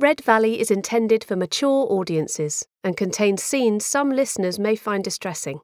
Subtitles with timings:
[0.00, 5.60] Red Valley is intended for mature audiences and contains scenes some listeners may find distressing.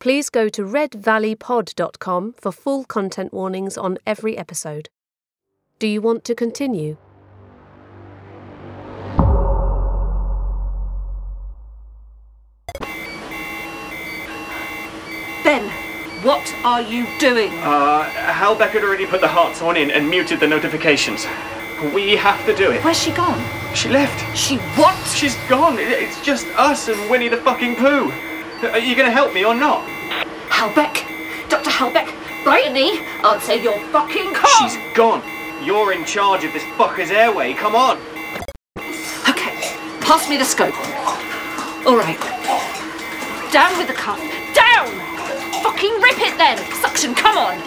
[0.00, 4.88] Please go to redvalleypod.com for full content warnings on every episode.
[5.78, 6.96] Do you want to continue?
[15.44, 15.70] Ben,
[16.24, 17.50] what are you doing?
[17.58, 21.26] Uh, Halbeck had already put the hearts on in and muted the notifications.
[21.94, 22.82] We have to do it.
[22.82, 23.38] Where's she gone?
[23.74, 24.36] She left.
[24.36, 24.96] She what?
[25.08, 25.76] She's gone.
[25.78, 28.10] It's just us and Winnie the fucking Pooh.
[28.62, 29.84] Are you gonna help me or not?
[30.48, 31.04] Halbeck?
[31.50, 31.68] Dr.
[31.68, 32.14] Halbeck?
[32.44, 32.98] Bryony?
[33.22, 34.68] Answer your fucking call!
[34.68, 35.22] She's gone.
[35.62, 37.52] You're in charge of this fucker's airway.
[37.52, 37.98] Come on.
[39.28, 40.74] Okay, pass me the scope.
[41.86, 42.18] All right.
[43.52, 44.18] Down with the cuff.
[44.54, 44.88] Down!
[45.62, 46.56] Fucking rip it then!
[46.80, 47.58] Suction, come on!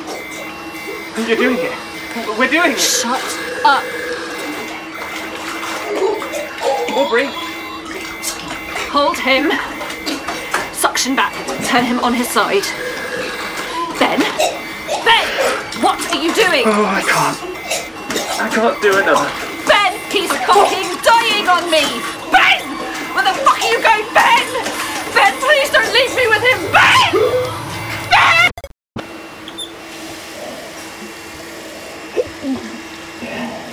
[1.28, 2.38] You're doing it.
[2.40, 2.80] We're doing it.
[2.80, 3.22] Shut
[3.64, 3.84] up!
[7.10, 7.26] Aubrey.
[8.94, 9.50] Hold him.
[10.72, 11.34] Suction back.
[11.66, 12.62] Turn him on his side.
[13.98, 14.20] Ben?
[15.02, 15.26] Ben!
[15.82, 16.66] What are you doing?
[16.70, 17.42] Oh, I can't.
[18.40, 19.26] I can't do another.
[19.66, 19.98] Ben!
[20.12, 21.82] He's fucking dying on me!
[22.30, 22.62] Ben!
[23.16, 24.46] Where the fuck are you going, Ben?
[25.18, 26.62] Ben, please don't leave me with him!
[26.72, 27.10] Ben!
[28.12, 28.52] Ben!
[33.22, 33.69] Right.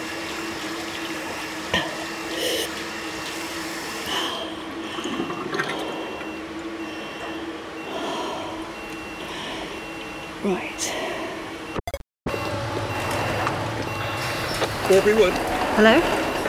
[14.88, 15.32] Aubrey Wood,
[15.74, 16.00] Hello?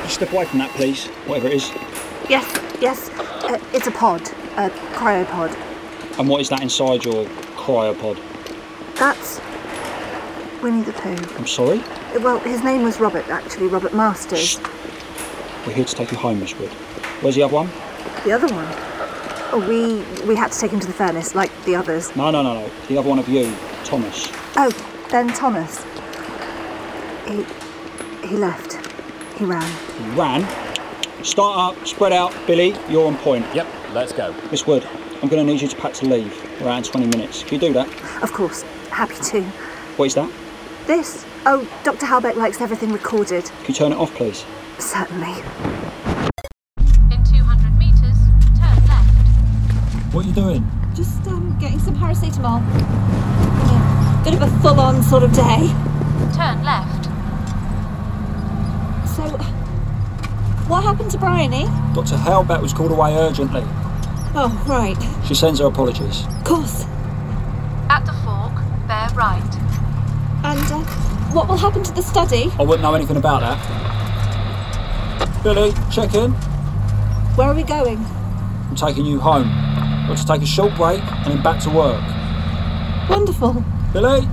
[0.03, 1.07] just step away from that, please.
[1.25, 1.71] Whatever it is.
[2.29, 2.45] Yes,
[2.79, 3.09] yes.
[3.43, 4.21] Uh, it's a pod,
[4.57, 5.55] a cryopod.
[6.19, 7.25] And what is that inside your
[7.55, 8.19] cryopod?
[8.95, 9.41] That's
[10.61, 11.17] Winnie the Pooh.
[11.35, 11.81] I'm sorry.
[12.19, 14.59] Well, his name was Robert, actually, Robert Masters.
[15.65, 16.69] We're here to take you home, Miss Wood.
[17.21, 17.69] Where's the other one?
[18.23, 18.67] The other one.
[19.51, 22.15] Oh, we we had to take him to the furnace, like the others.
[22.15, 22.71] No, no, no, no.
[22.87, 23.51] The other one of you,
[23.83, 24.31] Thomas.
[24.57, 24.71] Oh,
[25.09, 25.83] Ben Thomas.
[28.27, 28.73] He he left.
[29.37, 29.71] He ran.
[29.97, 31.23] He ran.
[31.23, 32.35] Start up, spread out.
[32.45, 33.45] Billy, you're on point.
[33.55, 34.35] Yep, let's go.
[34.51, 34.85] Miss Wood,
[35.21, 36.35] I'm going to need you to pack to leave.
[36.59, 37.43] We're out in 20 minutes.
[37.43, 37.87] Can you do that?
[38.21, 39.43] Of course, happy to.
[39.95, 40.29] What is that?
[40.87, 41.25] This.
[41.45, 42.05] Oh, Dr.
[42.05, 43.45] Halbeck likes everything recorded.
[43.45, 44.43] Can you turn it off, please?
[44.77, 45.31] Certainly.
[47.09, 48.17] In 200 metres,
[48.59, 50.13] turn left.
[50.13, 50.69] What are you doing?
[50.93, 52.59] Just um, getting some paracetamol.
[53.69, 55.71] Yeah, bit of a full-on sort of day.
[56.35, 57.07] Turn left.
[59.17, 59.23] So,
[60.67, 61.63] what happened to Bryony?
[61.93, 62.15] Dr.
[62.15, 63.63] Halbeck was called away urgently.
[64.35, 64.97] Oh, right.
[65.25, 66.25] She sends her apologies.
[66.27, 66.83] Of course.
[67.89, 68.53] At the fork,
[68.87, 69.41] bear right.
[70.43, 70.83] And uh,
[71.33, 72.51] what will happen to the study?
[72.59, 73.57] I wouldn't know anything about that.
[75.43, 76.31] Billy, check in.
[77.35, 77.97] Where are we going?
[78.69, 79.47] I'm taking you home.
[80.07, 82.03] Got to take a short break and then back to work.
[83.09, 83.63] Wonderful.
[83.93, 84.27] Billy,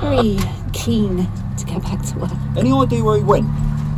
[0.00, 0.38] Very
[0.72, 1.28] keen
[1.58, 2.30] to go back to work.
[2.56, 3.46] any idea where he went?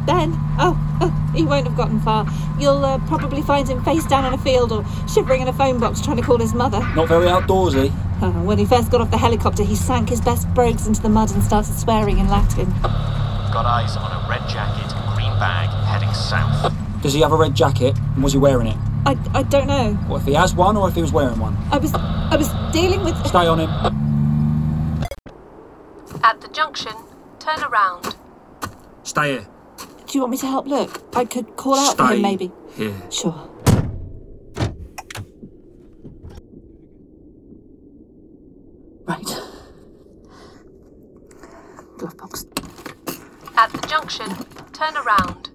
[0.07, 0.33] Ben?
[0.59, 2.27] Oh, oh he won't have gotten far.
[2.59, 5.79] You'll uh, probably find him face down in a field or shivering in a phone
[5.79, 6.81] box trying to call his mother.
[6.95, 7.91] Not very outdoorsy.
[8.23, 11.09] Uh, when he first got off the helicopter, he sank his best brogues into the
[11.09, 12.71] mud and started swearing in Latin.
[12.81, 16.73] Got eyes on a red jacket, green bag, heading south.
[17.03, 18.77] Does he have a red jacket and was he wearing it?
[19.07, 19.93] I, I don't know.
[20.07, 21.57] What if he has one or if he was wearing one?
[21.71, 23.15] I was I was dealing with.
[23.27, 23.71] Stay on him.
[26.23, 26.93] At the junction,
[27.39, 28.17] turn around.
[29.03, 29.47] Stay here.
[30.15, 31.03] Do you want me to help look?
[31.17, 32.53] I could call out Stay for him maybe.
[32.77, 32.95] Here.
[33.11, 33.35] Sure.
[39.09, 39.27] Right.
[41.99, 42.47] Glove box.
[43.57, 44.29] At the junction,
[44.73, 45.51] turn around.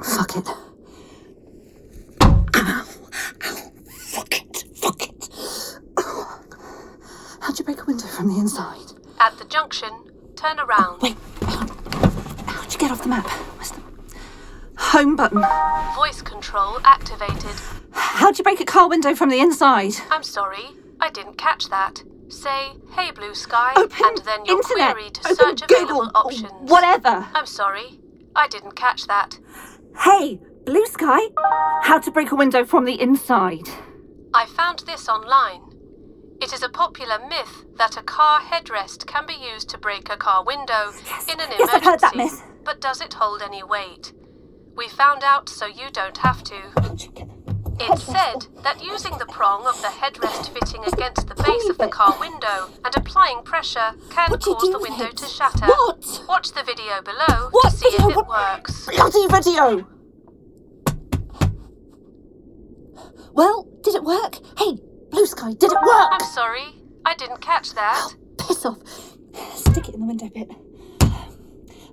[0.00, 0.46] Fuck it.
[4.12, 4.64] Fuck it.
[4.76, 5.28] Fuck it.
[7.40, 8.92] How'd you break a window from the inside?
[9.18, 9.90] At the junction,
[10.36, 11.02] turn around.
[11.02, 11.16] Wait.
[12.46, 13.41] How'd you get off the map?
[14.92, 15.42] Home button?
[15.96, 17.50] Voice control activated.
[17.92, 19.92] How'd you break a car window from the inside?
[20.10, 20.66] I'm sorry,
[21.00, 22.02] I didn't catch that.
[22.28, 24.94] Say, hey blue sky, Open and then your internet.
[24.94, 26.02] query to search Google.
[26.02, 26.70] available options.
[26.70, 27.26] Whatever.
[27.34, 28.00] I'm sorry,
[28.36, 29.38] I didn't catch that.
[29.98, 31.20] Hey, blue sky.
[31.82, 33.68] How to break a window from the inside?
[34.34, 35.62] I found this online.
[36.42, 40.16] It is a popular myth that a car headrest can be used to break a
[40.16, 40.92] car window
[41.30, 41.70] in an Yes, emergency.
[41.76, 42.42] I've heard that myth.
[42.64, 44.12] But does it hold any weight?
[44.76, 46.54] We found out so you don't have to.
[47.80, 51.88] It's said that using the prong of the headrest fitting against the base of the
[51.88, 55.66] car window and applying pressure can What do you cause the window to shatter.
[55.66, 56.24] What?
[56.28, 58.06] Watch the video below What to see video?
[58.08, 58.86] if it What- works.
[58.86, 59.86] Bloody video!
[63.32, 64.36] Well, did it work?
[64.58, 64.78] Hey,
[65.10, 66.08] blue sky, did it work?
[66.12, 66.66] I'm sorry,
[67.04, 68.14] I didn't catch that.
[68.38, 68.78] Piss off.
[69.54, 70.50] Stick it in the window bit.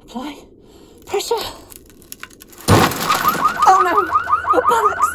[0.04, 0.44] Apply.
[1.06, 1.36] Pressure.
[3.68, 3.94] Oh no!
[4.54, 5.10] Oh bollocks!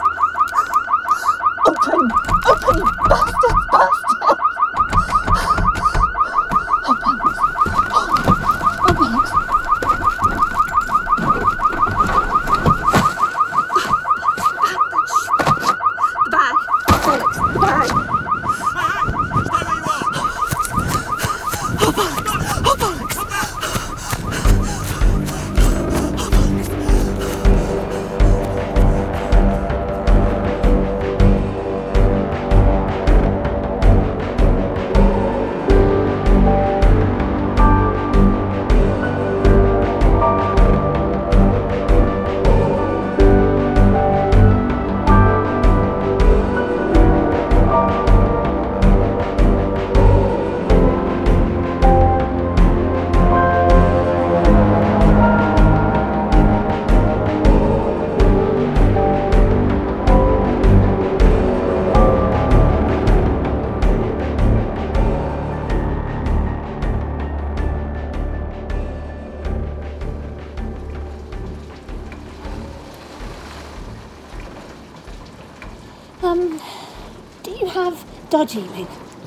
[1.67, 2.03] Open!
[2.47, 2.79] Open!
[3.09, 3.65] Bastards!
[3.73, 5.34] Bastards!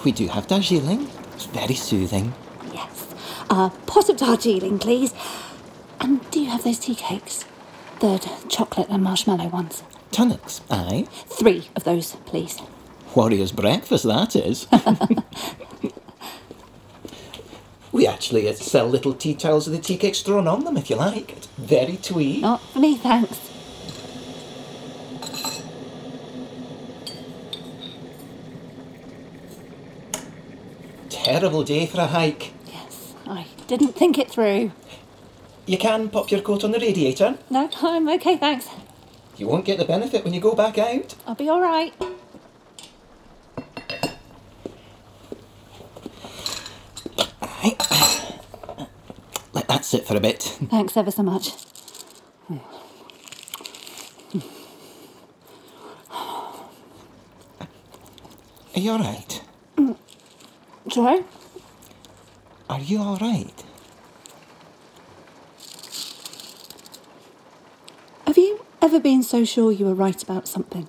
[0.07, 1.09] We do have Darjeeling.
[1.33, 2.33] It's very soothing.
[2.73, 3.13] Yes.
[3.49, 5.13] A pot of Darjeeling, please.
[5.99, 7.43] And do you have those tea cakes?
[7.99, 8.17] The
[8.47, 9.83] chocolate and marshmallow ones.
[10.13, 11.07] Tunnock's, aye.
[11.11, 12.61] Three of those, please.
[13.15, 14.65] Warrior's breakfast, that is.
[17.91, 20.89] we actually uh, sell little tea towels with the tea cakes thrown on them, if
[20.89, 21.33] you like.
[21.33, 22.39] It's very twee.
[22.39, 23.46] Not for me, thanks.
[31.27, 32.53] Terrible day for a hike.
[32.67, 34.71] Yes, I didn't think it through.
[35.65, 37.37] You can pop your coat on the radiator.
[37.49, 38.69] No, I'm okay, thanks.
[39.35, 41.15] You won't get the benefit when you go back out.
[41.27, 41.93] I'll be all right.
[49.51, 50.43] Let that sit for a bit.
[50.43, 51.51] Thanks ever so much.
[58.73, 59.36] Are you alright?
[60.97, 61.23] Sorry?
[62.67, 63.63] Are you alright?
[68.25, 70.87] Have you ever been so sure you were right about something?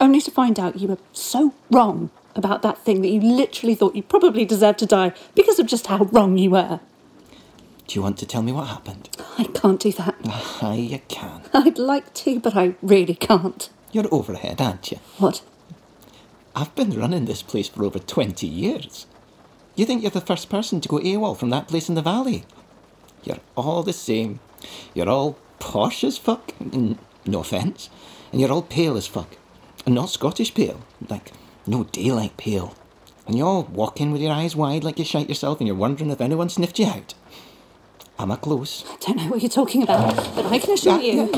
[0.00, 3.96] Only to find out you were so wrong about that thing that you literally thought
[3.96, 6.78] you probably deserved to die because of just how wrong you were.
[7.88, 9.08] Do you want to tell me what happened?
[9.38, 10.14] I can't do that.
[10.24, 11.42] Ah, Aye, you can.
[11.52, 13.70] I'd like to, but I really can't.
[13.90, 14.98] You're overhead, aren't you?
[15.18, 15.42] What?
[16.54, 19.06] I've been running this place for over 20 years.
[19.76, 22.44] You think you're the first person to go AWOL from that place in the valley?
[23.22, 24.40] You're all the same.
[24.94, 27.90] You're all posh as fuck, no offence,
[28.32, 29.36] and you're all pale as fuck.
[29.84, 30.80] And not Scottish pale,
[31.10, 31.30] like
[31.66, 32.74] no daylight pale.
[33.26, 35.76] And you all walk in with your eyes wide like you shite yourself and you're
[35.76, 37.14] wondering if anyone sniffed you out.
[38.18, 38.82] Am I close?
[38.88, 41.30] I don't know what you're talking about, but I can assure you.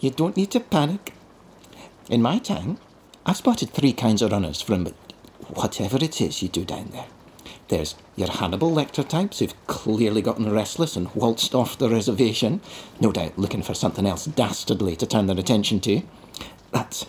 [0.00, 1.14] You don't need to panic.
[2.10, 2.76] In my time,
[3.24, 4.86] I've spotted three kinds of runners from
[5.54, 7.06] whatever it is you do down there.
[7.68, 12.62] There's your Hannibal Lecter types who've clearly gotten restless and waltzed off the reservation,
[12.98, 16.00] no doubt looking for something else dastardly to turn their attention to.
[16.72, 17.04] That's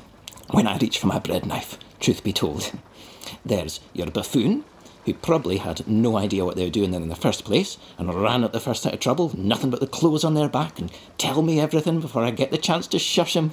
[0.52, 2.74] when I reach for my bread knife, truth be told.
[3.46, 4.66] There's your buffoon,
[5.06, 8.44] who probably had no idea what they were doing in the first place and ran
[8.44, 11.42] at the first sight of trouble, nothing but the clothes on their back, and tell
[11.42, 13.52] me everything before I get the chance to shush him.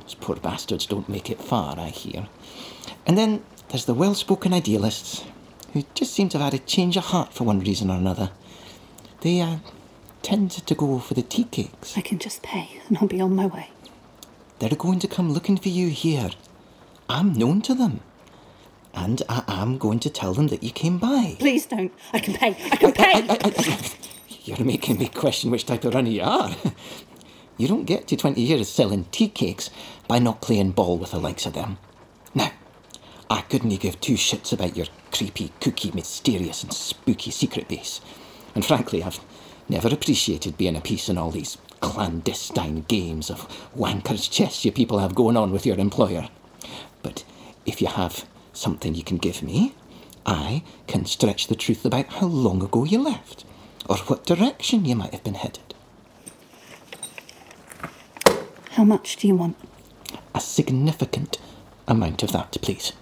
[0.00, 2.26] Those poor bastards don't make it far, I hear.
[3.06, 5.24] And then there's the well spoken idealists
[5.74, 8.30] who just seem to have had a change of heart for one reason or another.
[9.20, 9.58] They uh,
[10.22, 11.98] tend to go for the tea cakes.
[11.98, 13.68] I can just pay and I'll be on my way.
[14.60, 16.30] They're going to come looking for you here.
[17.08, 18.00] I'm known to them.
[18.94, 21.36] And I am going to tell them that you came by.
[21.40, 21.92] Please don't.
[22.12, 22.56] I can pay.
[22.70, 23.96] I can pay.
[24.44, 26.54] You're making me question which type of runner you are.
[27.56, 29.70] You don't get to 20 years selling tea cakes
[30.08, 31.78] by not playing ball with the likes of them.
[33.30, 38.00] I couldn't give two shits about your creepy, kooky, mysterious, and spooky secret base.
[38.54, 39.20] And frankly, I've
[39.68, 44.98] never appreciated being a piece in all these clandestine games of wanker's chess you people
[44.98, 46.28] have going on with your employer.
[47.02, 47.24] But
[47.66, 49.74] if you have something you can give me,
[50.26, 53.44] I can stretch the truth about how long ago you left,
[53.88, 55.74] or what direction you might have been headed.
[58.70, 59.56] How much do you want?
[60.34, 61.38] A significant
[61.86, 62.92] amount of that, please.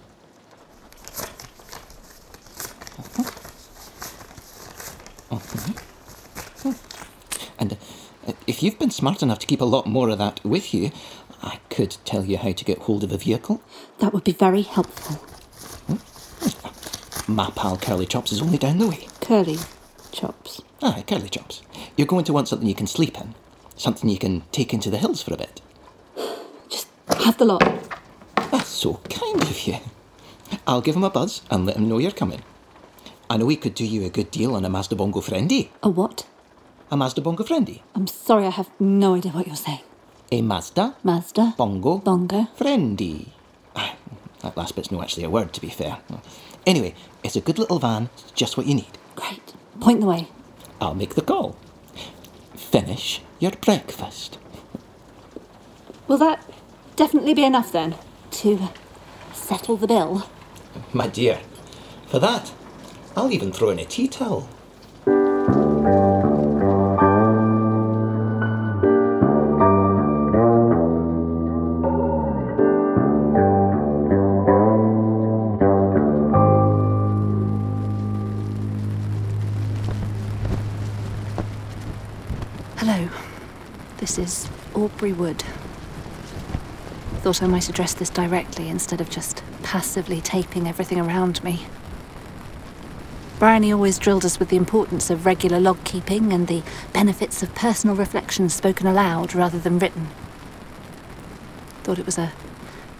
[5.39, 6.75] Mhm.
[7.59, 7.73] And
[8.27, 10.91] uh, if you've been smart enough to keep a lot more of that with you,
[11.41, 13.61] I could tell you how to get hold of a vehicle.
[13.99, 15.19] That would be very helpful.
[17.27, 19.07] My pal Curly Chops is only down the way.
[19.21, 19.57] Curly
[20.11, 20.61] chops.
[20.81, 21.61] Aye, Curly Chops.
[21.95, 23.33] You're going to want something you can sleep in,
[23.77, 25.61] something you can take into the hills for a bit.
[26.69, 27.63] Just have the lot.
[28.51, 29.77] That's so kind of you.
[30.67, 32.43] I'll give him a buzz and let him know you're coming.
[33.33, 35.71] I know he could do you a good deal on a Mazda Bongo Friendee.
[35.81, 36.27] A what?
[36.91, 37.81] A Mazda Bongo Friendee.
[37.95, 39.79] I'm sorry, I have no idea what you're saying.
[40.31, 41.55] A Mazda Mazda.
[41.57, 42.45] Bongo Bongo.
[42.55, 43.29] Friendee.
[43.75, 43.95] Ah,
[44.41, 45.97] That last bit's no actually a word, to be fair.
[46.67, 48.99] Anyway, it's a good little van, it's just what you need.
[49.15, 49.55] Great.
[49.79, 50.27] Point the way.
[50.79, 51.55] I'll make the call.
[52.55, 54.37] Finish your breakfast.
[56.07, 56.45] Will that
[56.95, 57.95] definitely be enough then?
[58.29, 58.69] To
[59.33, 60.29] settle the bill?
[60.93, 61.39] My dear,
[62.05, 62.51] for that,
[63.15, 64.49] I'll even throw in a tea towel.
[82.77, 83.09] Hello.
[83.97, 85.43] This is Aubrey Wood.
[87.21, 91.67] Thought I might address this directly instead of just passively taping everything around me.
[93.43, 97.53] Bryony always drilled us with the importance of regular log keeping and the benefits of
[97.53, 100.07] personal reflection spoken aloud rather than written.
[101.83, 102.31] Thought it was a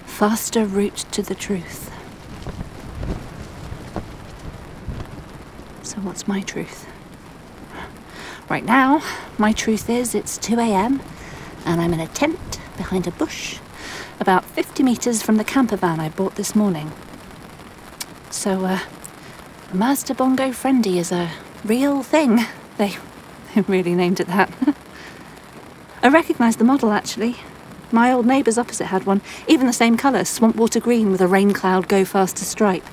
[0.05, 1.89] faster route to the truth.
[5.81, 6.87] So, what's my truth?
[8.49, 9.01] Right now,
[9.37, 11.01] my truth is it's 2 a.m.
[11.65, 13.59] and I'm in a tent behind a bush
[14.19, 16.91] about 50 metres from the camper van I bought this morning.
[18.29, 18.79] So, uh,
[19.73, 21.31] Mazda Bongo Friendee is a
[21.65, 22.45] real thing.
[22.77, 22.97] They,
[23.53, 24.51] they really named it that.
[26.01, 27.37] I recognise the model actually.
[27.91, 31.27] My old neighbours opposite had one, even the same colour, swamp water green with a
[31.27, 32.85] rain cloud go faster stripe.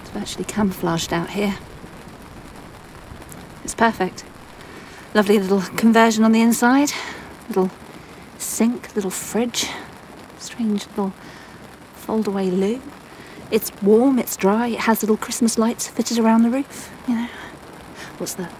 [0.00, 1.58] It's virtually camouflaged out here.
[3.62, 4.24] It's perfect.
[5.12, 6.92] Lovely little conversion on the inside.
[7.48, 7.70] Little
[8.38, 9.68] sink, little fridge.
[10.38, 11.12] Strange little
[11.96, 12.80] fold away loo.
[13.50, 16.92] It's warm, it's dry, it has little Christmas lights fitted around the roof.
[17.08, 17.28] You know.
[18.18, 18.52] What's that?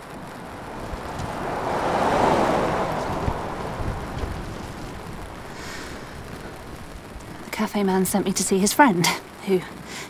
[7.44, 9.06] The cafe man sent me to see his friend,
[9.46, 9.60] who,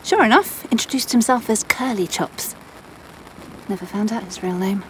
[0.03, 2.55] sure enough, introduced himself as Curly Chops.
[3.69, 4.83] Never found out his real name.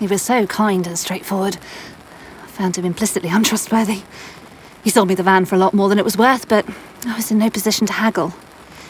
[0.00, 1.58] He was so kind and straightforward.
[2.42, 4.02] I found him implicitly untrustworthy.
[4.82, 6.66] He sold me the van for a lot more than it was worth, but
[7.06, 8.34] I was in no position to haggle.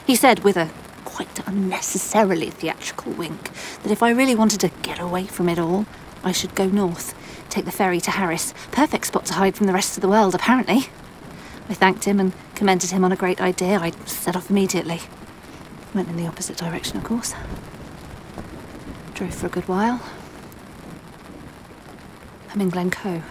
[0.07, 0.71] He said, with a
[1.05, 3.51] quite unnecessarily theatrical wink,
[3.83, 5.87] that if I really wanted to get away from it all,
[6.25, 7.15] I should go north,
[7.51, 8.55] take the ferry to Harris.
[8.71, 10.89] Perfect spot to hide from the rest of the world, apparently.
[11.69, 13.79] I thanked him and commended him on a great idea.
[13.79, 15.01] I set off immediately.
[15.95, 17.35] Went in the opposite direction, of course.
[19.15, 20.01] Drove for a good while.
[22.51, 23.23] I'm in Glencoe.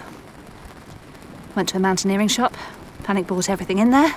[1.55, 2.55] Went to a mountaineering shop,
[3.03, 4.15] panic bought everything in there.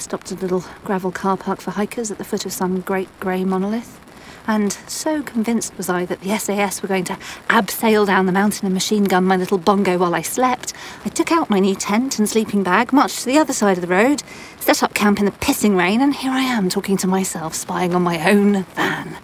[0.00, 3.08] Stopped at a little gravel car park for hikers at the foot of some great
[3.20, 4.00] grey monolith.
[4.46, 8.64] And so convinced was I that the SAS were going to abseil down the mountain
[8.66, 10.72] and machine gun my little bongo while I slept,
[11.04, 13.82] I took out my new tent and sleeping bag, marched to the other side of
[13.82, 14.22] the road,
[14.58, 17.94] set up camp in the pissing rain, and here I am talking to myself, spying
[17.94, 19.18] on my own van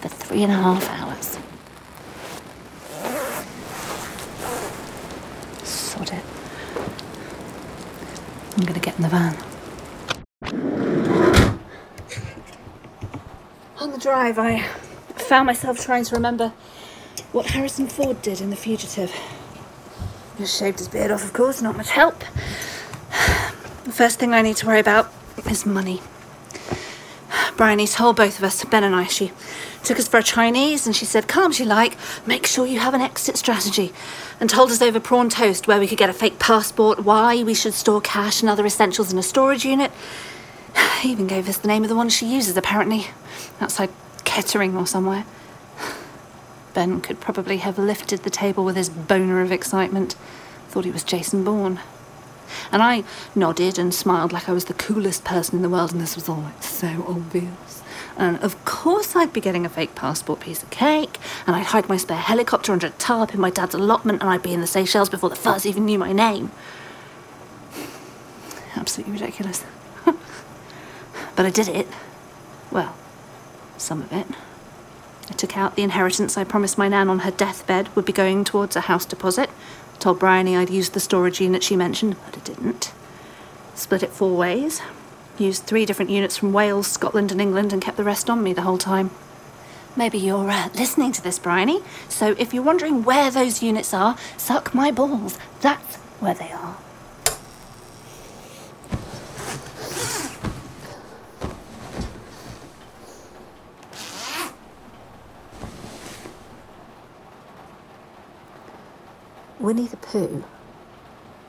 [0.00, 1.38] for three and a half hours.
[5.62, 6.24] Sod it.
[8.56, 9.47] I'm gonna get in the van.
[14.08, 14.62] Drive, I
[15.16, 16.54] found myself trying to remember
[17.30, 19.12] what Harrison Ford did in The Fugitive.
[20.38, 22.20] He shaved his beard off, of course, not much help.
[23.84, 25.12] The first thing I need to worry about
[25.50, 26.00] is money.
[27.58, 29.30] Bryony told both of us, Ben and I, she
[29.84, 32.78] took us for a Chinese and she said, calm as you like, make sure you
[32.78, 33.92] have an exit strategy.
[34.40, 37.52] And told us over prawn toast where we could get a fake passport, why we
[37.52, 39.92] should store cash and other essentials in a storage unit.
[41.00, 43.06] He even gave us the name of the one she uses, apparently,
[43.60, 43.90] outside
[44.24, 45.24] Kettering or somewhere.
[46.74, 50.14] Ben could probably have lifted the table with his boner of excitement.
[50.68, 51.80] Thought he was Jason Bourne.
[52.72, 53.04] And I
[53.34, 56.28] nodded and smiled like I was the coolest person in the world, and this was
[56.28, 57.82] all like so obvious.
[58.16, 61.88] And of course, I'd be getting a fake passport piece of cake, and I'd hide
[61.88, 64.66] my spare helicopter under a tarp in my dad's allotment, and I'd be in the
[64.66, 66.50] Seychelles before the fuzz even knew my name.
[68.76, 69.64] Absolutely ridiculous.
[71.38, 71.86] But I did it.
[72.72, 72.96] Well,
[73.76, 74.26] some of it.
[75.30, 78.42] I took out the inheritance I promised my nan on her deathbed would be going
[78.42, 79.48] towards a house deposit.
[80.00, 82.92] Told Bryony I'd used the storage unit she mentioned, but I didn't.
[83.76, 84.82] Split it four ways.
[85.38, 88.52] Used three different units from Wales, Scotland, and England, and kept the rest on me
[88.52, 89.12] the whole time.
[89.94, 91.82] Maybe you're uh, listening to this, Bryony.
[92.08, 95.38] So if you're wondering where those units are, suck my balls.
[95.60, 96.78] That's where they are.
[109.60, 110.44] Winnie the Pooh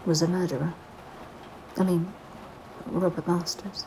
[0.03, 0.73] was a murderer.
[1.77, 2.11] I mean,
[2.87, 3.85] Robert Masters.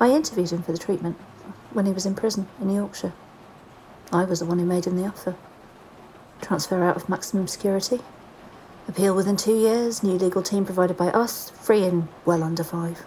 [0.00, 1.18] I interviewed him for the treatment
[1.72, 3.12] when he was in prison in Yorkshire.
[4.10, 5.36] I was the one who made him the offer.
[6.40, 8.00] Transfer out of maximum security.
[8.86, 13.04] Appeal within two years, new legal team provided by us, free in well under five.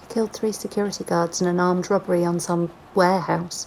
[0.00, 3.66] He killed three security guards in an armed robbery on some warehouse.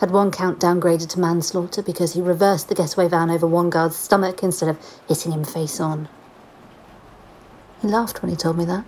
[0.00, 3.96] Had one count downgraded to manslaughter because he reversed the getaway van over one guard's
[3.96, 4.78] stomach instead of
[5.08, 6.08] hitting him face on.
[7.80, 8.84] He laughed when he told me that.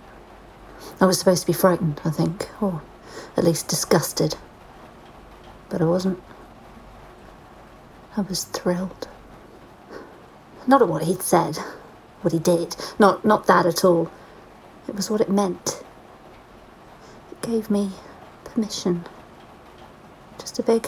[1.01, 2.81] I was supposed to be frightened, I think, or
[3.35, 4.35] at least disgusted.
[5.69, 6.21] But I wasn't.
[8.17, 9.07] I was thrilled.
[10.67, 11.57] Not at what he'd said,
[12.21, 12.75] what he did.
[12.99, 14.11] Not not that at all.
[14.87, 15.83] It was what it meant.
[17.31, 17.91] It gave me
[18.43, 19.05] permission.
[20.39, 20.87] Just a big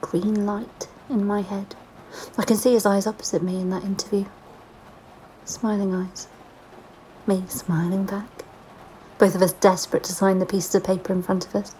[0.00, 1.74] green light in my head.
[2.38, 4.24] I can see his eyes opposite me in that interview.
[5.44, 6.28] Smiling eyes.
[7.26, 8.44] Me smiling back.
[9.18, 11.74] Both of us desperate to sign the pieces of paper in front of us.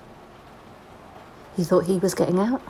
[1.57, 2.63] He thought he was getting out.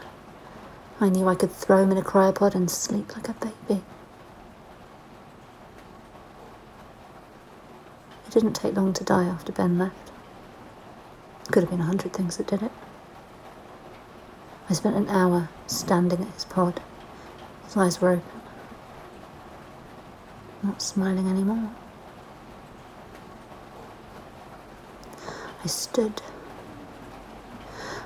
[1.00, 3.83] I knew I could throw him in a cryopod and sleep like a baby.
[8.26, 10.12] It didn't take long to die after Ben left.
[11.50, 12.70] Could have been a hundred things that did it.
[14.70, 16.80] I spent an hour standing at his pod.
[17.64, 18.40] His eyes were open.
[20.62, 21.72] Not smiling anymore.
[25.64, 26.22] I stood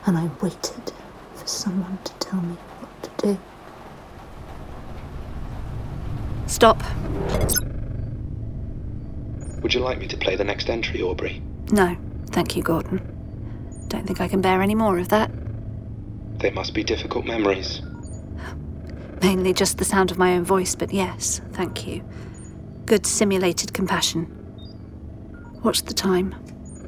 [0.07, 0.93] and I waited
[1.35, 3.39] for someone to tell me what to do.
[6.47, 6.83] Stop.
[9.63, 11.43] Would you like me to play the next entry, Aubrey?
[11.73, 11.95] No,
[12.31, 13.03] thank you, Gordon.
[13.89, 15.31] Don't think I can bear any more of that.
[16.45, 17.81] They must be difficult memories.
[19.23, 22.05] Mainly just the sound of my own voice, but yes, thank you.
[22.85, 24.25] Good simulated compassion.
[25.63, 26.35] What's the time?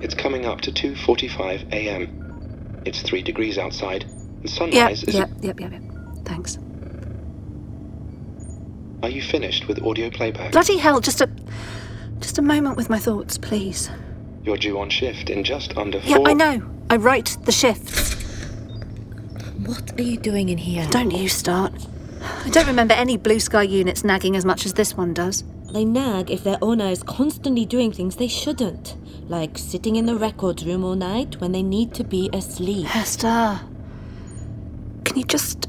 [0.02, 2.82] It's coming up to 2:45 a.m.
[2.84, 5.82] It's 3 degrees outside, and Yep, sunrise is yep, yep, yep, yep.
[6.26, 6.58] Thanks.
[9.02, 10.52] Are you finished with audio playback?
[10.52, 11.30] Bloody hell, just a
[12.20, 13.88] just a moment with my thoughts, please.
[14.44, 16.10] You're due on shift in just under 4.
[16.10, 16.28] Yeah, four.
[16.28, 16.62] I know.
[16.90, 18.05] I write the shifts.
[19.66, 20.86] What are you doing in here?
[20.90, 21.72] Don't you start.
[22.44, 25.42] I don't remember any blue sky units nagging as much as this one does.
[25.72, 28.96] They nag if their owner is constantly doing things they shouldn't,
[29.28, 32.86] like sitting in the records room all night when they need to be asleep.
[32.86, 33.60] Hester,
[35.04, 35.68] can you just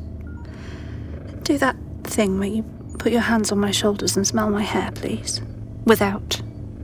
[1.41, 2.63] do that thing where you
[2.99, 5.41] put your hands on my shoulders and smell my hair, please?
[5.85, 6.41] Without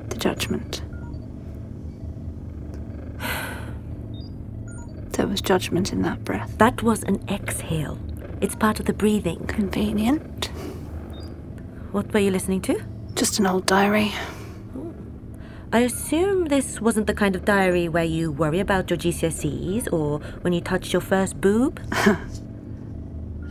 [0.09, 0.81] the judgment.
[5.11, 6.57] There was judgment in that breath.
[6.57, 7.99] That was an exhale.
[8.41, 9.45] It's part of the breathing.
[9.47, 10.47] Convenient.
[11.91, 12.81] What were you listening to?
[13.15, 14.11] Just an old diary.
[15.71, 20.19] I assume this wasn't the kind of diary where you worry about your GCSEs or
[20.41, 21.79] when you touched your first boob.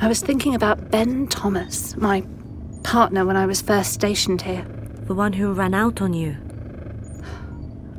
[0.00, 2.24] I was thinking about Ben Thomas, my
[2.84, 4.64] partner when I was first stationed here.
[5.06, 6.36] The one who ran out on you.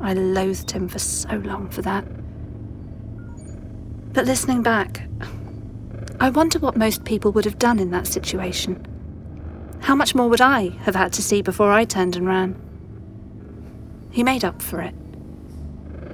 [0.00, 2.04] I loathed him for so long for that.
[4.14, 5.02] But listening back,
[6.20, 8.86] I wonder what most people would have done in that situation.
[9.80, 12.54] How much more would I have had to see before I turned and ran?
[14.12, 14.94] He made up for it.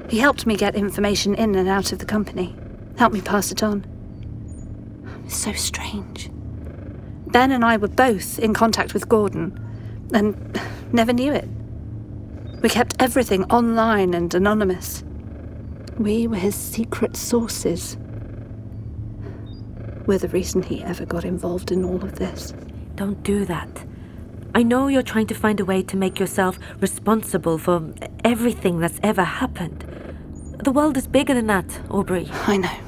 [0.09, 2.57] He helped me get information in and out of the company,
[2.97, 3.85] helped me pass it on.
[5.27, 6.31] It's So strange.
[7.27, 9.61] Ben and I were both in contact with Gordon,
[10.15, 10.59] and
[10.95, 11.49] never knew it.
[12.63, 15.05] We kept everything online and anonymous.
[16.01, 17.99] We were his secret sources.
[20.07, 22.55] We're the reason he ever got involved in all of this.
[22.95, 23.85] Don't do that.
[24.55, 27.93] I know you're trying to find a way to make yourself responsible for
[28.25, 29.85] everything that's ever happened.
[30.65, 32.31] The world is bigger than that, Aubrey.
[32.47, 32.79] I know.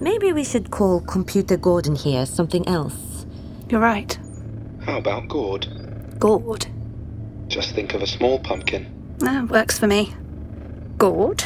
[0.00, 3.26] Maybe we should call Computer Gordon here something else.
[3.68, 4.16] You're right.
[4.84, 5.66] How about gourd?
[6.20, 6.66] Gourd.
[7.48, 9.16] Just think of a small pumpkin.
[9.18, 10.14] That works for me.
[10.98, 11.44] Gord?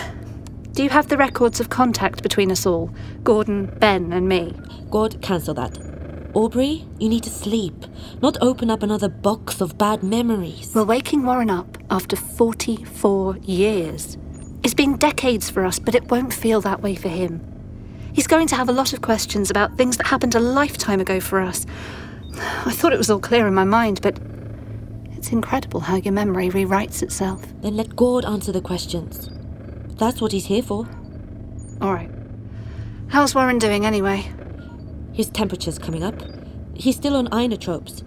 [0.73, 2.95] Do you have the records of contact between us all?
[3.25, 4.55] Gordon, Ben, and me?
[4.91, 5.77] Gord, cancel that.
[6.35, 7.75] Aubrey, you need to sleep,
[8.23, 10.71] not open up another box of bad memories.
[10.73, 14.17] We're waking Warren up after 44 years.
[14.63, 17.45] It's been decades for us, but it won't feel that way for him.
[18.13, 21.19] He's going to have a lot of questions about things that happened a lifetime ago
[21.19, 21.67] for us.
[22.37, 24.17] I thought it was all clear in my mind, but
[25.17, 27.43] it's incredible how your memory rewrites itself.
[27.63, 29.29] Then let Gord answer the questions.
[30.01, 30.89] That's what he's here for.
[31.83, 32.11] All right.
[33.09, 34.33] How's Warren doing anyway?
[35.13, 36.15] His temperature's coming up.
[36.73, 38.03] He's still on inotropes.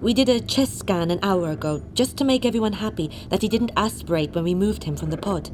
[0.00, 3.48] We did a chest scan an hour ago just to make everyone happy that he
[3.48, 5.50] didn't aspirate when we moved him from the pod.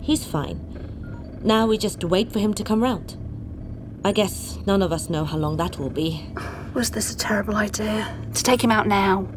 [0.00, 1.38] He's fine.
[1.44, 3.18] Now we just wait for him to come round.
[4.02, 6.24] I guess none of us know how long that will be.
[6.72, 8.16] Was this a terrible idea?
[8.32, 9.28] To take him out now?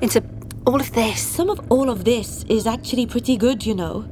[0.00, 0.22] Into
[0.68, 1.20] all of this?
[1.20, 4.08] Some of all of this is actually pretty good, you know.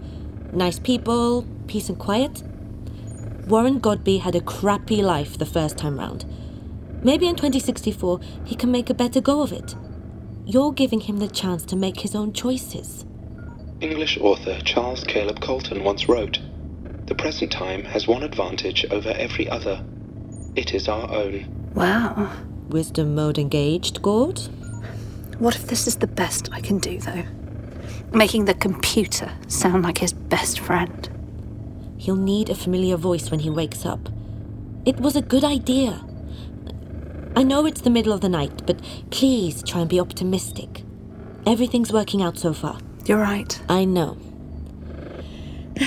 [0.53, 2.43] Nice people, peace and quiet.
[3.47, 6.25] Warren Godby had a crappy life the first time round.
[7.03, 9.75] Maybe in 2064 he can make a better go of it.
[10.45, 13.05] You're giving him the chance to make his own choices.
[13.81, 16.39] English author Charles Caleb Colton once wrote
[17.07, 19.85] The present time has one advantage over every other
[20.57, 21.71] it is our own.
[21.75, 22.33] Wow.
[22.69, 24.41] Wisdom mode engaged, Gord?
[25.39, 27.25] What if this is the best I can do, though?
[28.13, 31.09] Making the computer sound like his best friend.
[31.97, 34.09] He'll need a familiar voice when he wakes up.
[34.85, 36.05] It was a good idea.
[37.37, 40.83] I know it's the middle of the night, but please try and be optimistic.
[41.47, 42.81] Everything's working out so far.
[43.07, 43.61] You're right.
[43.69, 44.17] I know.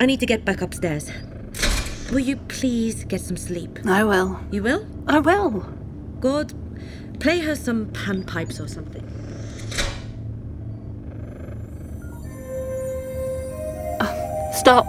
[0.00, 1.10] I need to get back upstairs.
[2.12, 3.80] Will you please get some sleep?
[3.84, 4.38] I will.
[4.52, 4.86] You will?
[5.08, 5.66] I will.
[6.20, 6.54] Good.
[7.18, 9.03] Play her some panpipes or something.
[14.64, 14.86] Stop.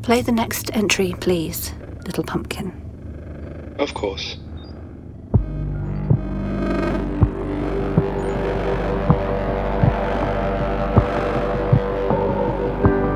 [0.00, 1.74] Play the next entry, please,
[2.06, 2.72] little pumpkin.
[3.78, 4.38] Of course.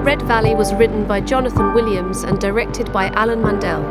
[0.05, 3.83] Red Valley was written by Jonathan Williams and directed by Alan Mandel.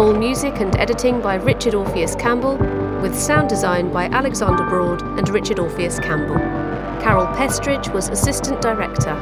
[0.00, 2.56] All music and editing by Richard Orpheus Campbell,
[3.00, 6.57] with sound design by Alexander Broad and Richard Orpheus Campbell.
[7.00, 9.14] Carol Pestridge was assistant director.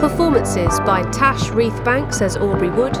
[0.00, 2.96] Performances by Tash Reithbanks as Aubrey Wood,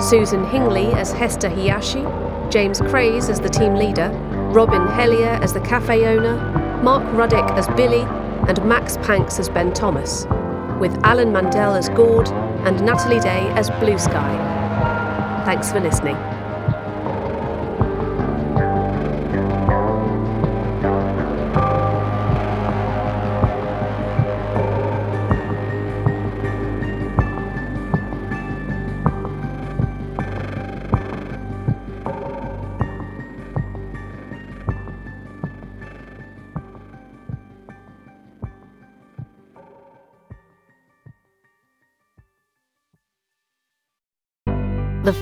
[0.00, 4.10] Susan Hingley as Hester Hiyashi, James Craze as the team leader,
[4.52, 6.36] Robin Hellier as the cafe owner,
[6.82, 8.02] Mark Ruddick as Billy,
[8.48, 10.26] and Max Panks as Ben Thomas,
[10.80, 12.28] with Alan Mandel as Gord
[12.64, 15.42] and Natalie Day as Blue Sky.
[15.44, 16.16] Thanks for listening.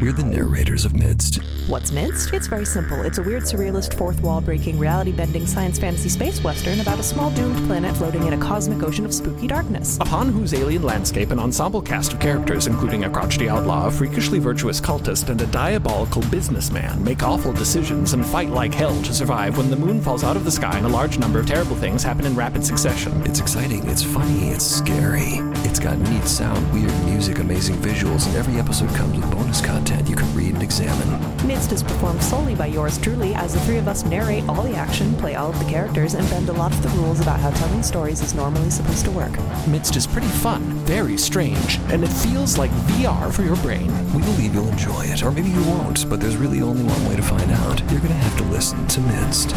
[0.00, 1.40] Hi, we're the narrators of Midst.
[1.66, 2.32] What's Midst?
[2.32, 3.02] It's very simple.
[3.02, 7.02] It's a weird, surrealist, fourth wall breaking, reality bending science fantasy space western about a
[7.02, 9.98] small doomed planet floating in a cosmic ocean of spooky darkness.
[10.00, 14.38] Upon whose alien landscape, an ensemble cast of characters, including a crotchety outlaw, a freakishly
[14.38, 19.58] virtuous cultist, and a diabolical businessman, make awful decisions and fight like hell to survive
[19.58, 22.02] when the moon falls out of the sky and a large number of terrible things
[22.02, 23.12] happen in rapid succession.
[23.26, 25.49] It's exciting, it's funny, it's scary.
[25.62, 30.08] It's got neat sound, weird music, amazing visuals, and every episode comes with bonus content
[30.08, 31.46] you can read and examine.
[31.46, 34.74] Midst is performed solely by yours truly, as the three of us narrate all the
[34.74, 37.50] action, play all of the characters, and bend a lot of the rules about how
[37.50, 39.32] telling stories is normally supposed to work.
[39.68, 43.88] Midst is pretty fun, very strange, and it feels like VR for your brain.
[44.14, 47.16] We believe you'll enjoy it, or maybe you won't, but there's really only one way
[47.16, 47.80] to find out.
[47.90, 49.54] You're gonna have to listen to Midst.